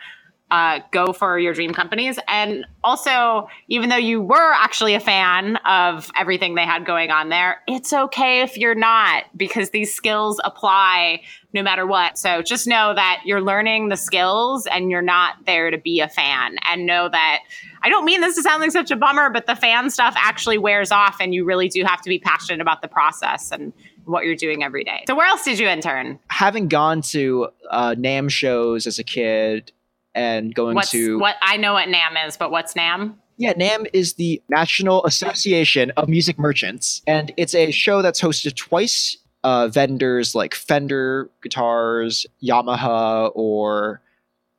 [0.54, 2.16] uh, go for your dream companies.
[2.28, 7.28] And also, even though you were actually a fan of everything they had going on
[7.28, 12.18] there, it's okay if you're not because these skills apply no matter what.
[12.18, 16.08] So just know that you're learning the skills and you're not there to be a
[16.08, 16.54] fan.
[16.70, 17.40] And know that
[17.82, 20.58] I don't mean this to sound like such a bummer, but the fan stuff actually
[20.58, 23.72] wears off and you really do have to be passionate about the process and
[24.04, 25.02] what you're doing every day.
[25.08, 26.20] So, where else did you intern?
[26.28, 29.72] Having gone to uh, NAMM shows as a kid
[30.14, 33.14] and going What's to what I know what NAMM is, but what's NAMM?
[33.36, 38.54] Yeah, NAMM is the National Association of Music Merchants, and it's a show that's hosted
[38.56, 39.16] twice.
[39.42, 44.00] Uh, vendors like Fender guitars, Yamaha, or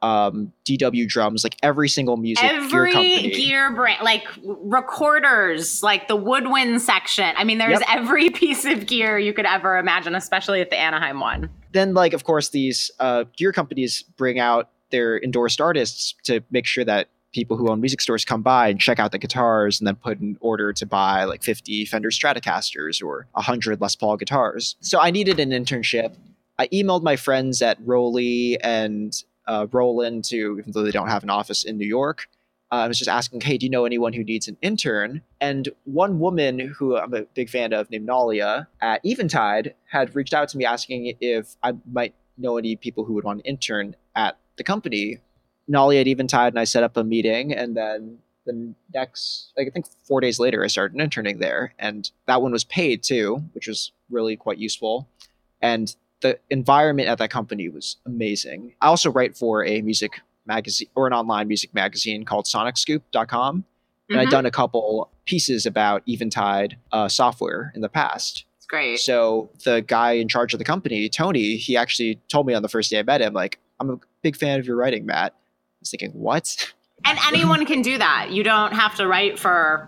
[0.04, 3.32] um, DW drums, like every single music gear Every company.
[3.32, 7.34] gear brand, like recorders, like the woodwind section.
[7.38, 7.90] I mean, there's Yep.
[7.90, 11.50] every piece of gear you could ever imagine, especially at the Anaheim one.
[11.72, 16.66] Then, like, of course, these uh, gear companies bring out their endorsed artists to make
[16.66, 19.86] sure that people who own music stores come by and check out the guitars and
[19.86, 24.78] then put an order to buy like 50 Fender Stratocasters or 100 Les Paul guitars.
[24.80, 26.16] So I needed an internship.
[26.58, 29.14] I emailed my friends at ROLI and
[29.48, 32.30] uh, Roland to, even though they don't have an office in New York.
[32.72, 35.22] Uh, I was just asking, hey, do you know anyone who needs an intern?
[35.40, 40.34] And one woman who I'm a big fan of, named Nalia at Eventide, had reached
[40.34, 43.96] out to me asking if I might know any people who would want to intern
[44.16, 45.20] at the company.
[45.70, 49.72] Nalia at Eventide and I set up a meeting, and then the next, like I
[49.72, 53.68] think four days later, I started interning there, and that one was paid too, which
[53.68, 55.08] was really quite useful.
[55.62, 58.76] And the environment at that company was amazing.
[58.82, 63.66] I also write for a music magazine or an online music magazine called sonicscoop.com.
[64.10, 64.32] And I'd Mhm.
[64.32, 68.46] done a couple pieces about Eventide uh, software in the past.
[68.58, 69.00] It's great.
[69.00, 72.70] So the guy in charge of the company, Tony, he actually told me on the
[72.70, 75.34] first day I met him, like, I'm a big fan of your writing, Matt.
[75.34, 75.38] I
[75.82, 76.74] was thinking, what?
[77.06, 78.32] And anyone can do that.
[78.32, 79.88] You don't have to write for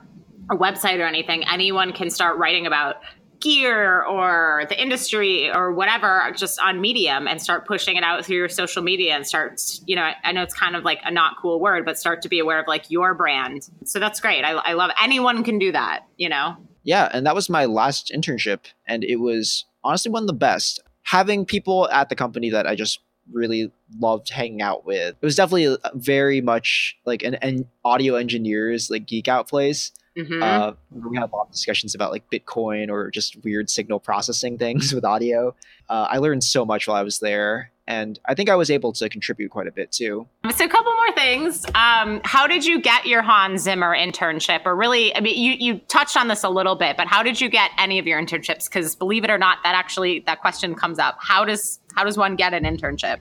[0.52, 1.44] a website or anything.
[1.48, 2.98] Anyone can start writing about
[3.40, 8.36] gear or the industry or whatever just on medium and start pushing it out through
[8.36, 11.38] your social media and start you know i know it's kind of like a not
[11.40, 14.54] cool word but start to be aware of like your brand so that's great i,
[14.54, 14.96] I love it.
[15.00, 19.18] anyone can do that you know Yeah, and that was my last internship, and it
[19.18, 20.80] was honestly one of the best.
[21.04, 25.16] Having people at the company that I just really loved hanging out with.
[25.22, 29.92] It was definitely very much like an, an audio engineers like geek out place.
[30.18, 30.42] Mhm.
[30.42, 34.58] Uh, we had a lot of discussions about like Bitcoin or just weird signal processing
[34.60, 35.56] things with audio.
[35.90, 38.92] Uh, I learned so much while I was there, and I think I was able
[38.94, 40.28] to contribute quite a bit too.
[40.54, 41.66] So a couple more things.
[41.76, 44.66] Um, how did you get your Hans Zimmer internship?
[44.66, 47.40] Or really, I mean, you you touched on this a little bit, but how did
[47.40, 48.66] you get any of your internships?
[48.68, 51.18] Because believe it or not, that actually that question comes up.
[51.22, 53.20] How does how does one get an internship?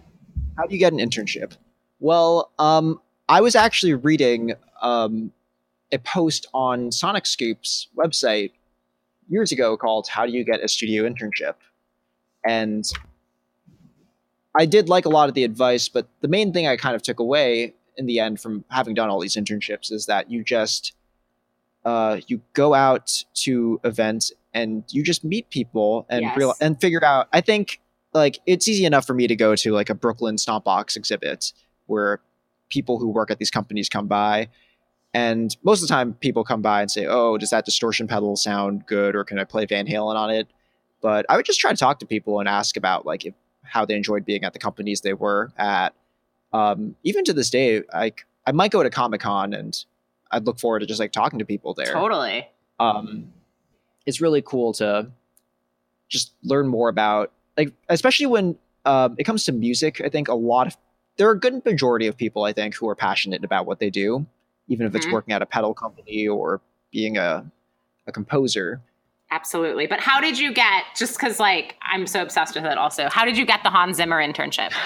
[0.56, 1.56] How do you get an internship?
[2.00, 5.32] Well, um, I was actually reading um,
[5.92, 8.52] a post on Sonic Scoop's website
[9.28, 11.54] years ago called "How Do You Get a Studio Internship,"
[12.46, 12.84] and
[14.58, 17.02] I did like a lot of the advice, but the main thing I kind of
[17.02, 20.94] took away in the end from having done all these internships is that you just
[21.84, 26.36] uh, you go out to events and you just meet people and Yes.
[26.36, 27.28] real and figure out.
[27.32, 27.80] I think
[28.16, 31.52] like it's easy enough for me to go to like a Brooklyn Stompbox exhibit
[31.86, 32.20] where
[32.68, 34.48] people who work at these companies come by.
[35.14, 38.36] And most of the time, people come by and say, "Oh, does that distortion pedal
[38.36, 40.48] sound good, or can I play Van Halen on it?"
[41.00, 43.84] But I would just try to talk to people and ask about like if, how
[43.84, 45.94] they enjoyed being at the companies they were at.
[46.52, 49.84] Um, even to this day, like I might go to Comic Con and
[50.30, 51.92] I'd look forward to just like talking to people there.
[51.92, 52.48] Totally.
[52.78, 53.32] Um,
[54.06, 55.10] it's really cool to
[56.08, 60.00] just learn more about like especially when um, it comes to music.
[60.04, 60.76] I think a lot of
[61.16, 63.90] there are a good majority of people I think who are passionate about what they
[63.90, 64.26] do,
[64.68, 65.12] even if it's Mhm.
[65.12, 66.60] working at a pedal company or
[66.92, 67.50] being a
[68.06, 68.80] a composer.
[69.32, 69.88] Absolutely.
[69.88, 73.24] But how did you get, just because like I'm so obsessed with it also, how
[73.24, 74.72] did you get the Hans Zimmer internship?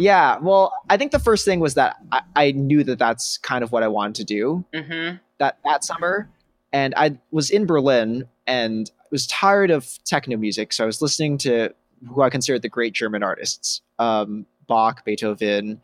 [0.00, 3.64] Yeah, well, I think the first thing was that I, I knew that that's kind
[3.64, 6.28] of what I wanted to do hmm that that summer,
[6.72, 11.38] and I was in Berlin and was tired of techno music, so I was listening
[11.38, 11.74] to
[12.08, 15.80] who I considered the great German artists, um, Bach, Beethoven,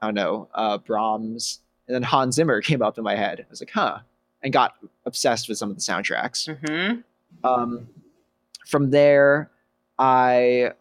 [0.00, 3.40] I don't know, uh, Brahms, and then Hans Zimmer came up in my head.
[3.40, 3.98] I was like, huh,
[4.42, 4.74] and got
[5.04, 7.00] obsessed with some of the soundtracks hmm
[7.44, 7.88] um,
[8.66, 9.50] from there,
[9.98, 10.72] I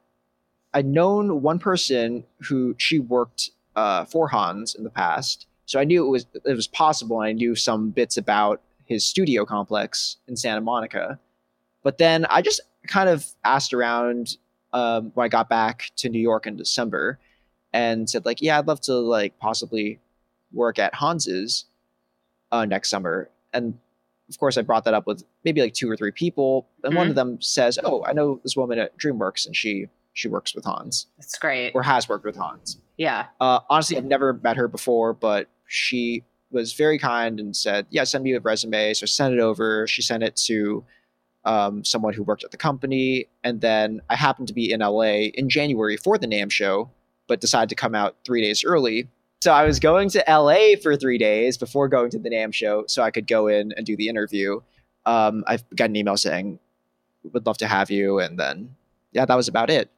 [0.74, 5.84] I'd known one person who she worked uh, for Hans in the past, so I
[5.84, 10.17] knew it was it was possible, and I knew some bits about his studio complex
[10.28, 11.19] in Santa Monica.
[11.84, 14.38] But then I just kind of asked around
[14.74, 17.19] um, when I got back to New York in December,
[17.74, 20.00] and said like, yeah, I'd love to like possibly
[20.52, 21.65] work at Hans's
[22.52, 23.78] uh, next summer, and
[24.30, 27.08] of course, I brought that up with maybe like two or three people, and one
[27.08, 27.10] Mhm.
[27.12, 30.63] of them says, "Oh, I know this woman at DreamWorks, and she she works with
[30.65, 31.74] Hans That's great.
[31.76, 33.28] or has worked with Hans." Yeah.
[33.39, 36.24] Uh, honestly, I've never met her before, but she
[36.56, 39.86] was very kind and said, "Yeah, send me a resume." So sent it over.
[39.86, 40.84] She sent it to
[41.44, 45.30] um, someone who worked at the company, and then I happened to be in LA
[45.36, 46.89] in January for the NAMM show,
[47.28, 49.08] but decided to come out three days early.
[49.41, 52.86] So I was going to LA for three days before going to the NAMM show,
[52.88, 54.62] so I could go in and do the interview.
[55.06, 56.58] Um, I got an email saying,
[57.34, 58.76] "Would love to have you," and then
[59.12, 59.91] yeah, that was about it.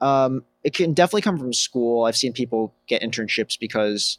[0.00, 2.04] Um, it can definitely come from school.
[2.04, 4.18] I've seen people get internships because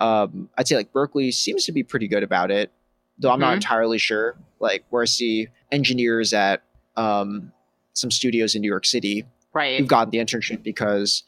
[0.00, 2.72] um, I'd say like Berklee seems to be pretty good about it,
[3.18, 3.56] though I'm not Mhm.
[3.56, 4.36] entirely sure.
[4.58, 6.62] Like where I see engineers at
[6.96, 7.52] um,
[7.92, 9.78] some studios in New York City Right.
[9.78, 11.24] who've gotten the internship because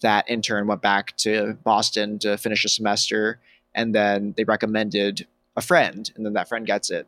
[0.00, 3.40] that intern went back to Boston to finish a semester,
[3.74, 5.26] and then they recommended
[5.56, 7.06] a friend, and then that friend gets it.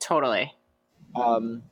[0.00, 0.52] Totally.
[1.16, 1.62] Um,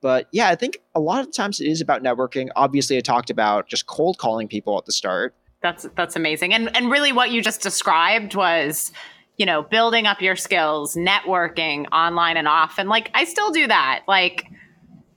[0.00, 2.48] but yeah, I think a lot of times it is about networking.
[2.56, 5.34] Obviously, I talked about just cold calling people at the start.
[5.64, 6.52] That's that's amazing.
[6.52, 8.92] And and really what you just described was,
[9.38, 12.78] you know, building up your skills, networking online and off.
[12.78, 14.02] And like I still do that.
[14.06, 14.44] Like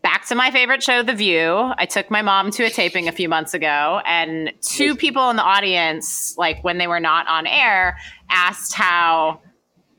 [0.02, 1.74] back to my favorite show, The View.
[1.78, 5.36] I took my mom to a taping a few months ago and two people in
[5.36, 7.98] the audience, like when they were not on air,
[8.30, 9.42] asked how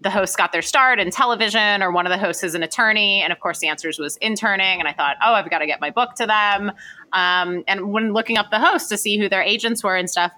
[0.00, 3.20] the hosts got their start in television or one of the hosts is an attorney.
[3.22, 4.78] And of course the answers was interning.
[4.78, 6.72] And i thought oh i've got to get my book to them.
[7.12, 10.32] Um, and when looking up the hosts to see who their agents were and stuff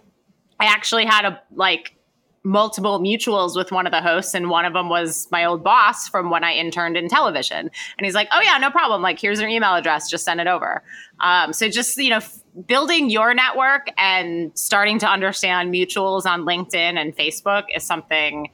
[0.59, 1.97] i actually had a like
[2.43, 4.33] multiple mutuals with one of the hosts.
[4.33, 7.71] And one of them was my old boss from when i interned in television.
[7.99, 9.03] And he's like oh yeah no problem.
[9.03, 10.09] Like here's your email address.
[10.11, 10.83] Just send it over.
[11.21, 16.43] Um, so just you know f- building your network and starting to understand mutuals on
[16.43, 18.51] linkedin and facebook is something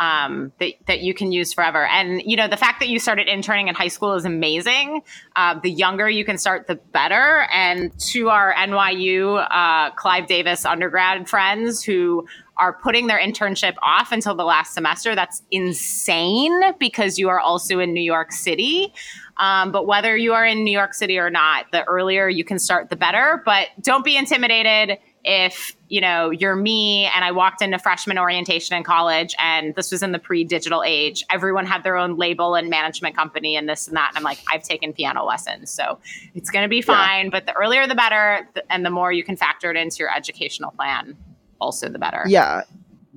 [0.00, 1.86] um, that, that you can use forever.
[1.86, 5.02] And, you know, the fact that you started interning in high school is amazing.
[5.36, 7.46] Uh, the younger you can start, the better.
[7.52, 12.26] And to our NYU uh, Clive Davis undergrad friends who
[12.56, 17.80] are putting their internship off until the last semester, that's insane because you are also
[17.80, 18.92] in New York City.
[19.36, 22.58] Um, but whether you are in New York City or not, the earlier you can
[22.58, 23.42] start, the better.
[23.44, 28.76] But don't be intimidated if you know you're me and I walked into freshman orientation
[28.76, 31.24] in college, and this was in the pre-digital age.
[31.30, 34.10] Everyone had their own label and management company and this and that.
[34.10, 35.98] And I'm like, I've taken piano lessons, so
[36.34, 37.30] it's going to be fine.
[37.30, 40.70] But the earlier the better, and the more you can factor it into your educational
[40.72, 41.16] plan,
[41.60, 42.24] also the better.
[42.26, 42.62] Yeah,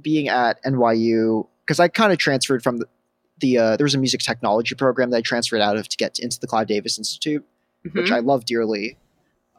[0.01, 2.85] being at NYU because I kind of transferred from the,
[3.39, 6.19] the uh, there was a music technology program that I transferred out of to get
[6.19, 7.45] into the Clive Davis Institute,
[7.91, 8.11] which Mhm.
[8.11, 8.97] I love dearly.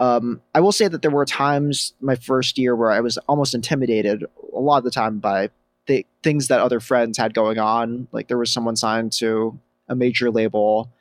[0.01, 3.55] Um, I will say that there were times my first year where I was almost
[3.55, 5.51] intimidated a lot of the time by
[5.87, 8.07] the things that other friends had going on.
[8.13, 9.59] Like there was someone signed to
[9.89, 10.93] a major label,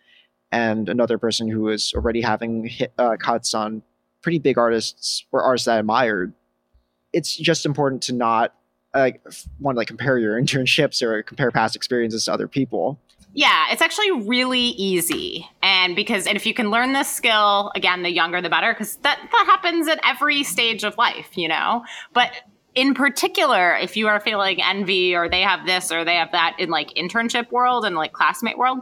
[0.52, 3.84] and another person who was already having hit, uh, cuts on
[4.22, 6.34] pretty big artists or artists that I admired.
[7.14, 8.54] It's just important to not
[8.94, 9.22] like
[9.60, 13.00] want to like compare your internships or compare past experiences to other people.
[13.38, 15.48] Yeah, it's actually really easy.
[15.62, 18.96] And because and if you can learn this skill, again, the younger the better cuz
[19.04, 21.86] that that happens at every stage of life, you know.
[22.14, 22.32] But
[22.74, 26.56] in particular, if you are feeling envy or they have this or they have that
[26.58, 28.80] in like internship world and like classmate world,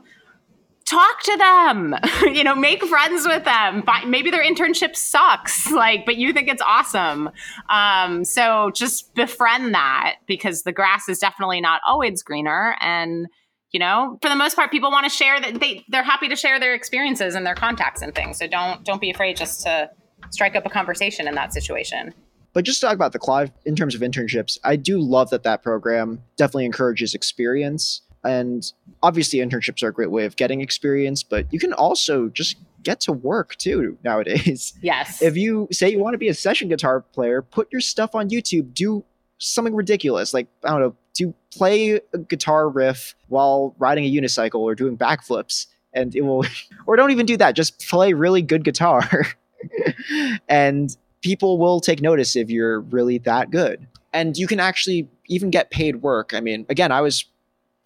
[0.86, 1.96] talk to them
[2.34, 6.48] you know make friends with them Find, maybe their internship sucks like but you think
[6.48, 7.30] it's awesome
[7.70, 13.28] um, so just befriend that because the grass is definitely not always greener and
[13.72, 16.36] you know for the most part people want to share that they they're happy to
[16.36, 19.90] share their experiences and their contacts and things so don't don't be afraid just to
[20.30, 22.14] strike up a conversation in that situation
[22.54, 25.44] but just to talk about the Clive in terms of internships, I do love that
[25.44, 28.72] that program definitely encourages experience and
[29.04, 33.00] obviously, internships are a great way of getting experience, but you can also just get
[33.02, 34.74] to work too nowadays.
[34.82, 35.22] Yes.
[35.22, 38.30] If you say you want to be a session guitar player, put your stuff on
[38.30, 39.04] YouTube, do
[39.38, 40.34] something ridiculous.
[40.34, 44.98] Like, I don't know, do play a guitar riff while riding a unicycle or doing
[44.98, 45.68] backflips.
[45.94, 46.46] And it will,
[46.86, 49.28] or don't even do that, just play really good guitar.
[50.48, 53.88] and people will take notice if you're really that good.
[54.14, 56.34] And you can actually even get paid work.
[56.34, 57.26] I mean, again, I was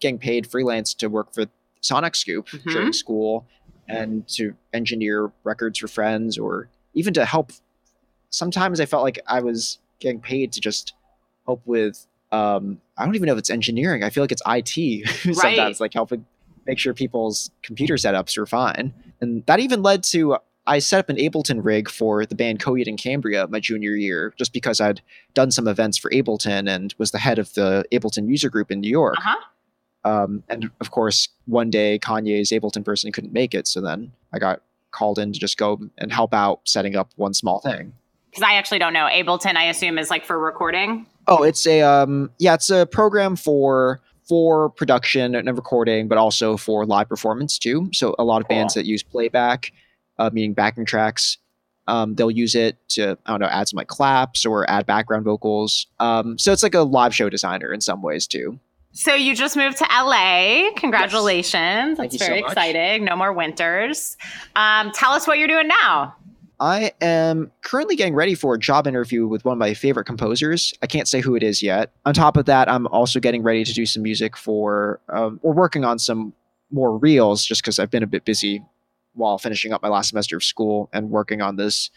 [0.00, 1.46] getting paid freelance to work for
[1.80, 2.70] Sonic Scoop mm-hmm.
[2.70, 3.46] during school
[3.88, 7.52] and to engineer records for friends or even to help.
[8.30, 10.94] Sometimes I felt like I was getting paid to just
[11.46, 12.06] help with.
[12.32, 14.04] Um, I don't even know if it's engineering.
[14.04, 15.80] I feel like it's IT sometimes, right.
[15.80, 16.24] like helping
[16.66, 18.94] make sure people's computer setups are fine.
[19.20, 22.86] And that even led to I set up an Ableton rig for the band Coheed
[22.86, 25.00] and Cambria my junior year, just because I'd
[25.34, 28.80] done some events for Ableton and was the head of the Ableton user group in
[28.80, 29.16] New York.
[29.18, 29.36] Uh-huh.
[30.02, 34.38] Um, and of course, one day Kanye's Ableton person couldn't make it, so then I
[34.38, 34.62] got
[34.92, 37.92] called in to just go and help out setting up one small thing.
[38.30, 39.56] Because I actually don't know Ableton.
[39.56, 41.06] I assume is like for recording.
[41.30, 46.56] Oh, it's a um, yeah, it's a program for for production and recording, but also
[46.56, 47.88] for live performance too.
[47.92, 48.56] So a lot of cool.
[48.56, 49.72] bands that use playback,
[50.18, 51.38] uh, meaning backing tracks,
[51.86, 55.24] um, they'll use it to I don't know add some like claps or add background
[55.24, 55.86] vocals.
[56.00, 58.58] Um, so it's like a live show designer in some ways too.
[58.92, 60.72] So you just moved to LA.
[60.76, 61.96] Congratulations.
[61.96, 61.96] Yes.
[61.96, 63.04] That's very so exciting.
[63.04, 64.16] No more winters.
[64.56, 66.16] Um, tell us what you're doing now.
[66.60, 70.74] I am currently getting ready for a job interview with one of my favorite composers.
[70.82, 71.92] I can't say who it is yet.
[72.04, 75.54] On top of that, I'm also getting ready to do some music for, um, or
[75.54, 76.34] working on some
[76.70, 78.62] more reels just because I've been a bit busy
[79.14, 81.90] while finishing up my last semester of school and working on this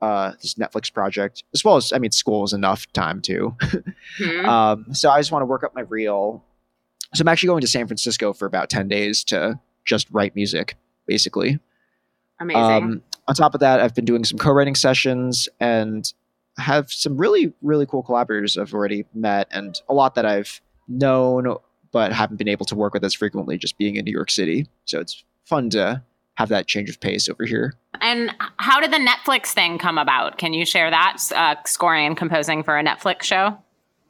[0.00, 3.56] uh, this Netflix project, as well as I mean, school is enough time too.
[3.60, 4.48] mm-hmm.
[4.48, 6.44] um, so I just want to work up my reel.
[7.14, 10.76] So I'm actually going to San Francisco for about ten days to just write music,
[11.06, 11.58] basically.
[12.40, 12.62] Amazing.
[12.62, 16.12] Um, on top of that, I've been doing some co-writing sessions and
[16.56, 21.56] have some really, really cool collaborators I've already met, and a lot that I've known
[21.92, 24.66] but haven't been able to work with as frequently, just being in New York City.
[24.86, 26.02] So it's fun to
[26.34, 27.74] have that change of pace over here.
[28.00, 30.38] And how did the Netflix thing come about?
[30.38, 33.56] Can you share that uh, scoring and composing for a Netflix show?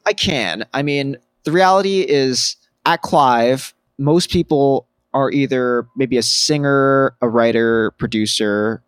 [0.05, 0.65] I can.
[0.73, 2.55] I mean, the reality is
[2.85, 8.83] at Clive, most people are either maybe a singer, a writer, producer,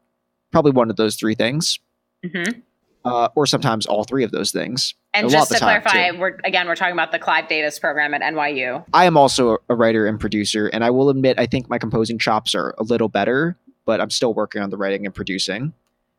[0.52, 1.80] probably one of those three things.
[2.26, 2.60] Mm-hmm
[3.06, 4.94] uh, or sometimes all three of those things.
[5.14, 8.86] And just to clarify, we're again we're talking about the Clive Davis program at NYU.
[8.94, 12.18] I am also a writer and producer, and I will admit I think my composing
[12.18, 15.74] chops are a little better, but I'm still working on the writing and producing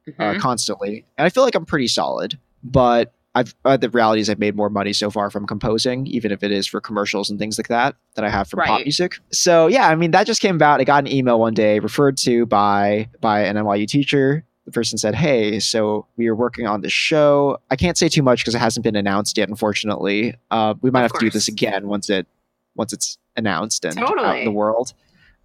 [0.06, 0.22] uh, mm-hmm.
[0.22, 2.38] uh, constantly, and I feel like I'm pretty solid.
[2.64, 6.32] But I've uh, the reality is I've made more money so far from composing, even
[6.32, 8.68] if it is for commercials and things like that, than I have from right.
[8.68, 9.18] pop music.
[9.30, 10.80] So yeah, I mean that just came about.
[10.80, 14.98] I got an email one day referred to by by an NYU teacher the person
[14.98, 17.58] said, "Hey, so we are working on this show.
[17.70, 19.48] I can't say too much because it hasn't been announced yet.
[19.48, 21.20] Unfortunately, uh, we might of have course.
[21.20, 22.26] to do this again once it
[22.74, 24.26] once it's announced and totally.
[24.26, 24.92] out in the world."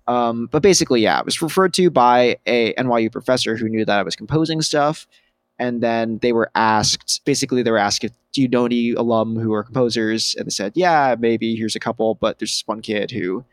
[0.07, 3.99] Um, but basically, yeah, it was referred to by a NYU professor who knew that
[3.99, 5.05] I was composing stuff,
[5.59, 7.21] and then they were asked.
[7.25, 10.73] Basically, they were asked, "Do you know any alum who are composers?" And they said,
[10.75, 11.55] "Yeah, maybe.
[11.55, 13.45] Here's a couple, but there's this one kid who."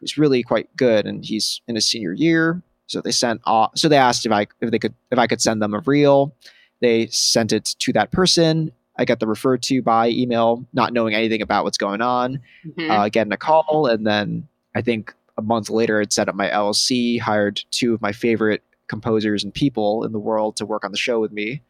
[0.00, 2.60] who's really quite good and he's in his senior year
[2.92, 5.40] so they sent off, so they asked if I if they could if I could
[5.40, 6.34] send them a reel.
[6.80, 8.70] They sent it to that person.
[8.98, 12.40] I got the referred to by email, not knowing anything about what's going on.
[12.66, 12.90] Mm-hmm.
[12.90, 16.50] Uh, getting a call, and then I think a month later, I'd set up my
[16.50, 20.90] LLC, hired two of my favorite composers and people in the world to work on
[20.90, 21.62] the show with me,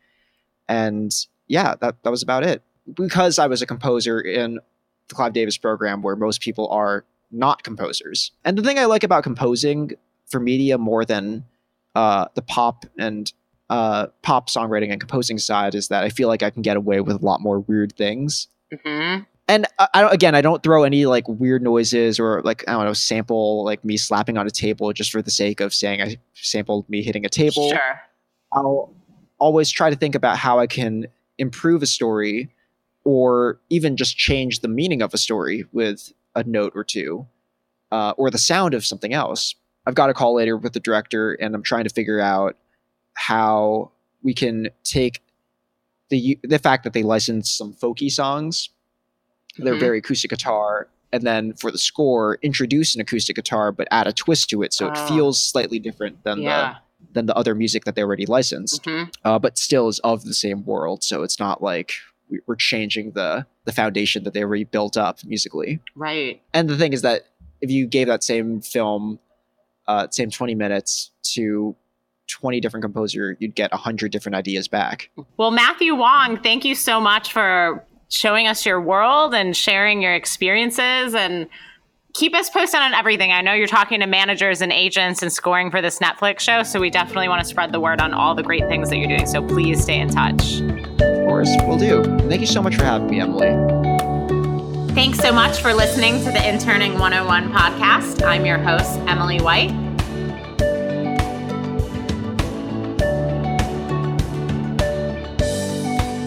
[0.68, 1.12] and
[1.46, 2.62] yeah, that that was about it.
[2.94, 4.58] Because I was a composer in
[5.08, 8.32] the Clive Davis program where most people are not composers.
[8.44, 9.92] And the thing I like about composing
[10.28, 11.44] for media more than
[11.94, 13.32] uh, the pop and
[13.70, 17.00] uh, pop songwriting and composing side is that I feel like I can get away
[17.00, 18.48] with a lot more weird things.
[18.72, 19.22] Mm-hmm.
[19.49, 22.84] And I, don't, again, I don't throw any like weird noises or like I don't
[22.84, 26.16] know sample like me slapping on a table just for the sake of saying I
[26.34, 27.70] sampled me hitting a table.
[27.70, 28.01] Sure.
[28.53, 28.95] I'll
[29.38, 31.07] always try to think about how I can
[31.38, 32.55] improve a story
[33.05, 37.26] or even just change the meaning of a story with a note or two
[37.90, 39.55] uh, or the sound of something else.
[39.86, 42.57] I've got a call later with the director and I'm trying to figure out
[43.14, 43.90] how
[44.22, 45.20] we can take
[46.09, 48.70] the the fact that they licensed some folky songs,
[49.59, 49.80] they're Mhm.
[49.80, 54.12] very acoustic guitar, and then for the score introduce an acoustic guitar but add a
[54.12, 55.07] twist to it so it Ah.
[55.09, 56.72] feels slightly different than Yeah.
[56.74, 56.78] the
[57.14, 60.32] than the other music that they already licensed hmm uh, but still is of the
[60.32, 61.03] same world.
[61.05, 61.92] So it's not like
[62.30, 65.80] we- we're changing the the foundation that they already built up musically.
[65.94, 66.40] Right.
[66.55, 67.26] And the thing is that
[67.61, 69.18] if you gave that same film,
[69.86, 71.76] uh, same twenty minutes to
[72.28, 75.11] twenty different composer, you'd get hundred different ideas back.
[75.36, 80.14] Well, Matthew Wang, thank you so much for showing us your world and sharing your
[80.14, 81.48] experiences and
[82.14, 83.32] keep us posted on everything.
[83.32, 86.78] I know you're talking to managers and agents and scoring for this Netflix show, so
[86.78, 89.26] we definitely want to spread the word on all the great things that you're doing.
[89.26, 90.60] So please stay in touch.
[90.60, 92.04] Of course, we'll do.
[92.28, 93.50] Thank you so much for having me, Emily.
[94.94, 98.22] Thanks so much for listening to the Interning 101 podcast.
[98.22, 99.81] I'm your host, Emily White.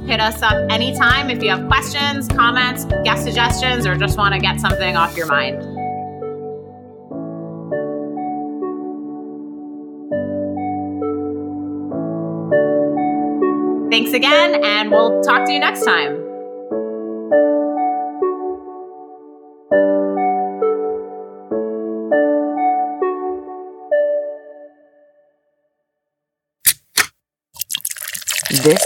[0.08, 4.40] Hit us up anytime if you have questions, comments, guest suggestions, or just want to
[4.40, 5.62] get something off your mind.
[13.92, 16.23] Thanks again, and we'll talk to you next time.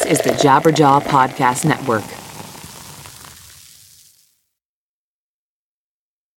[0.08, 2.27] Is the Jabberjaw Podcast Network.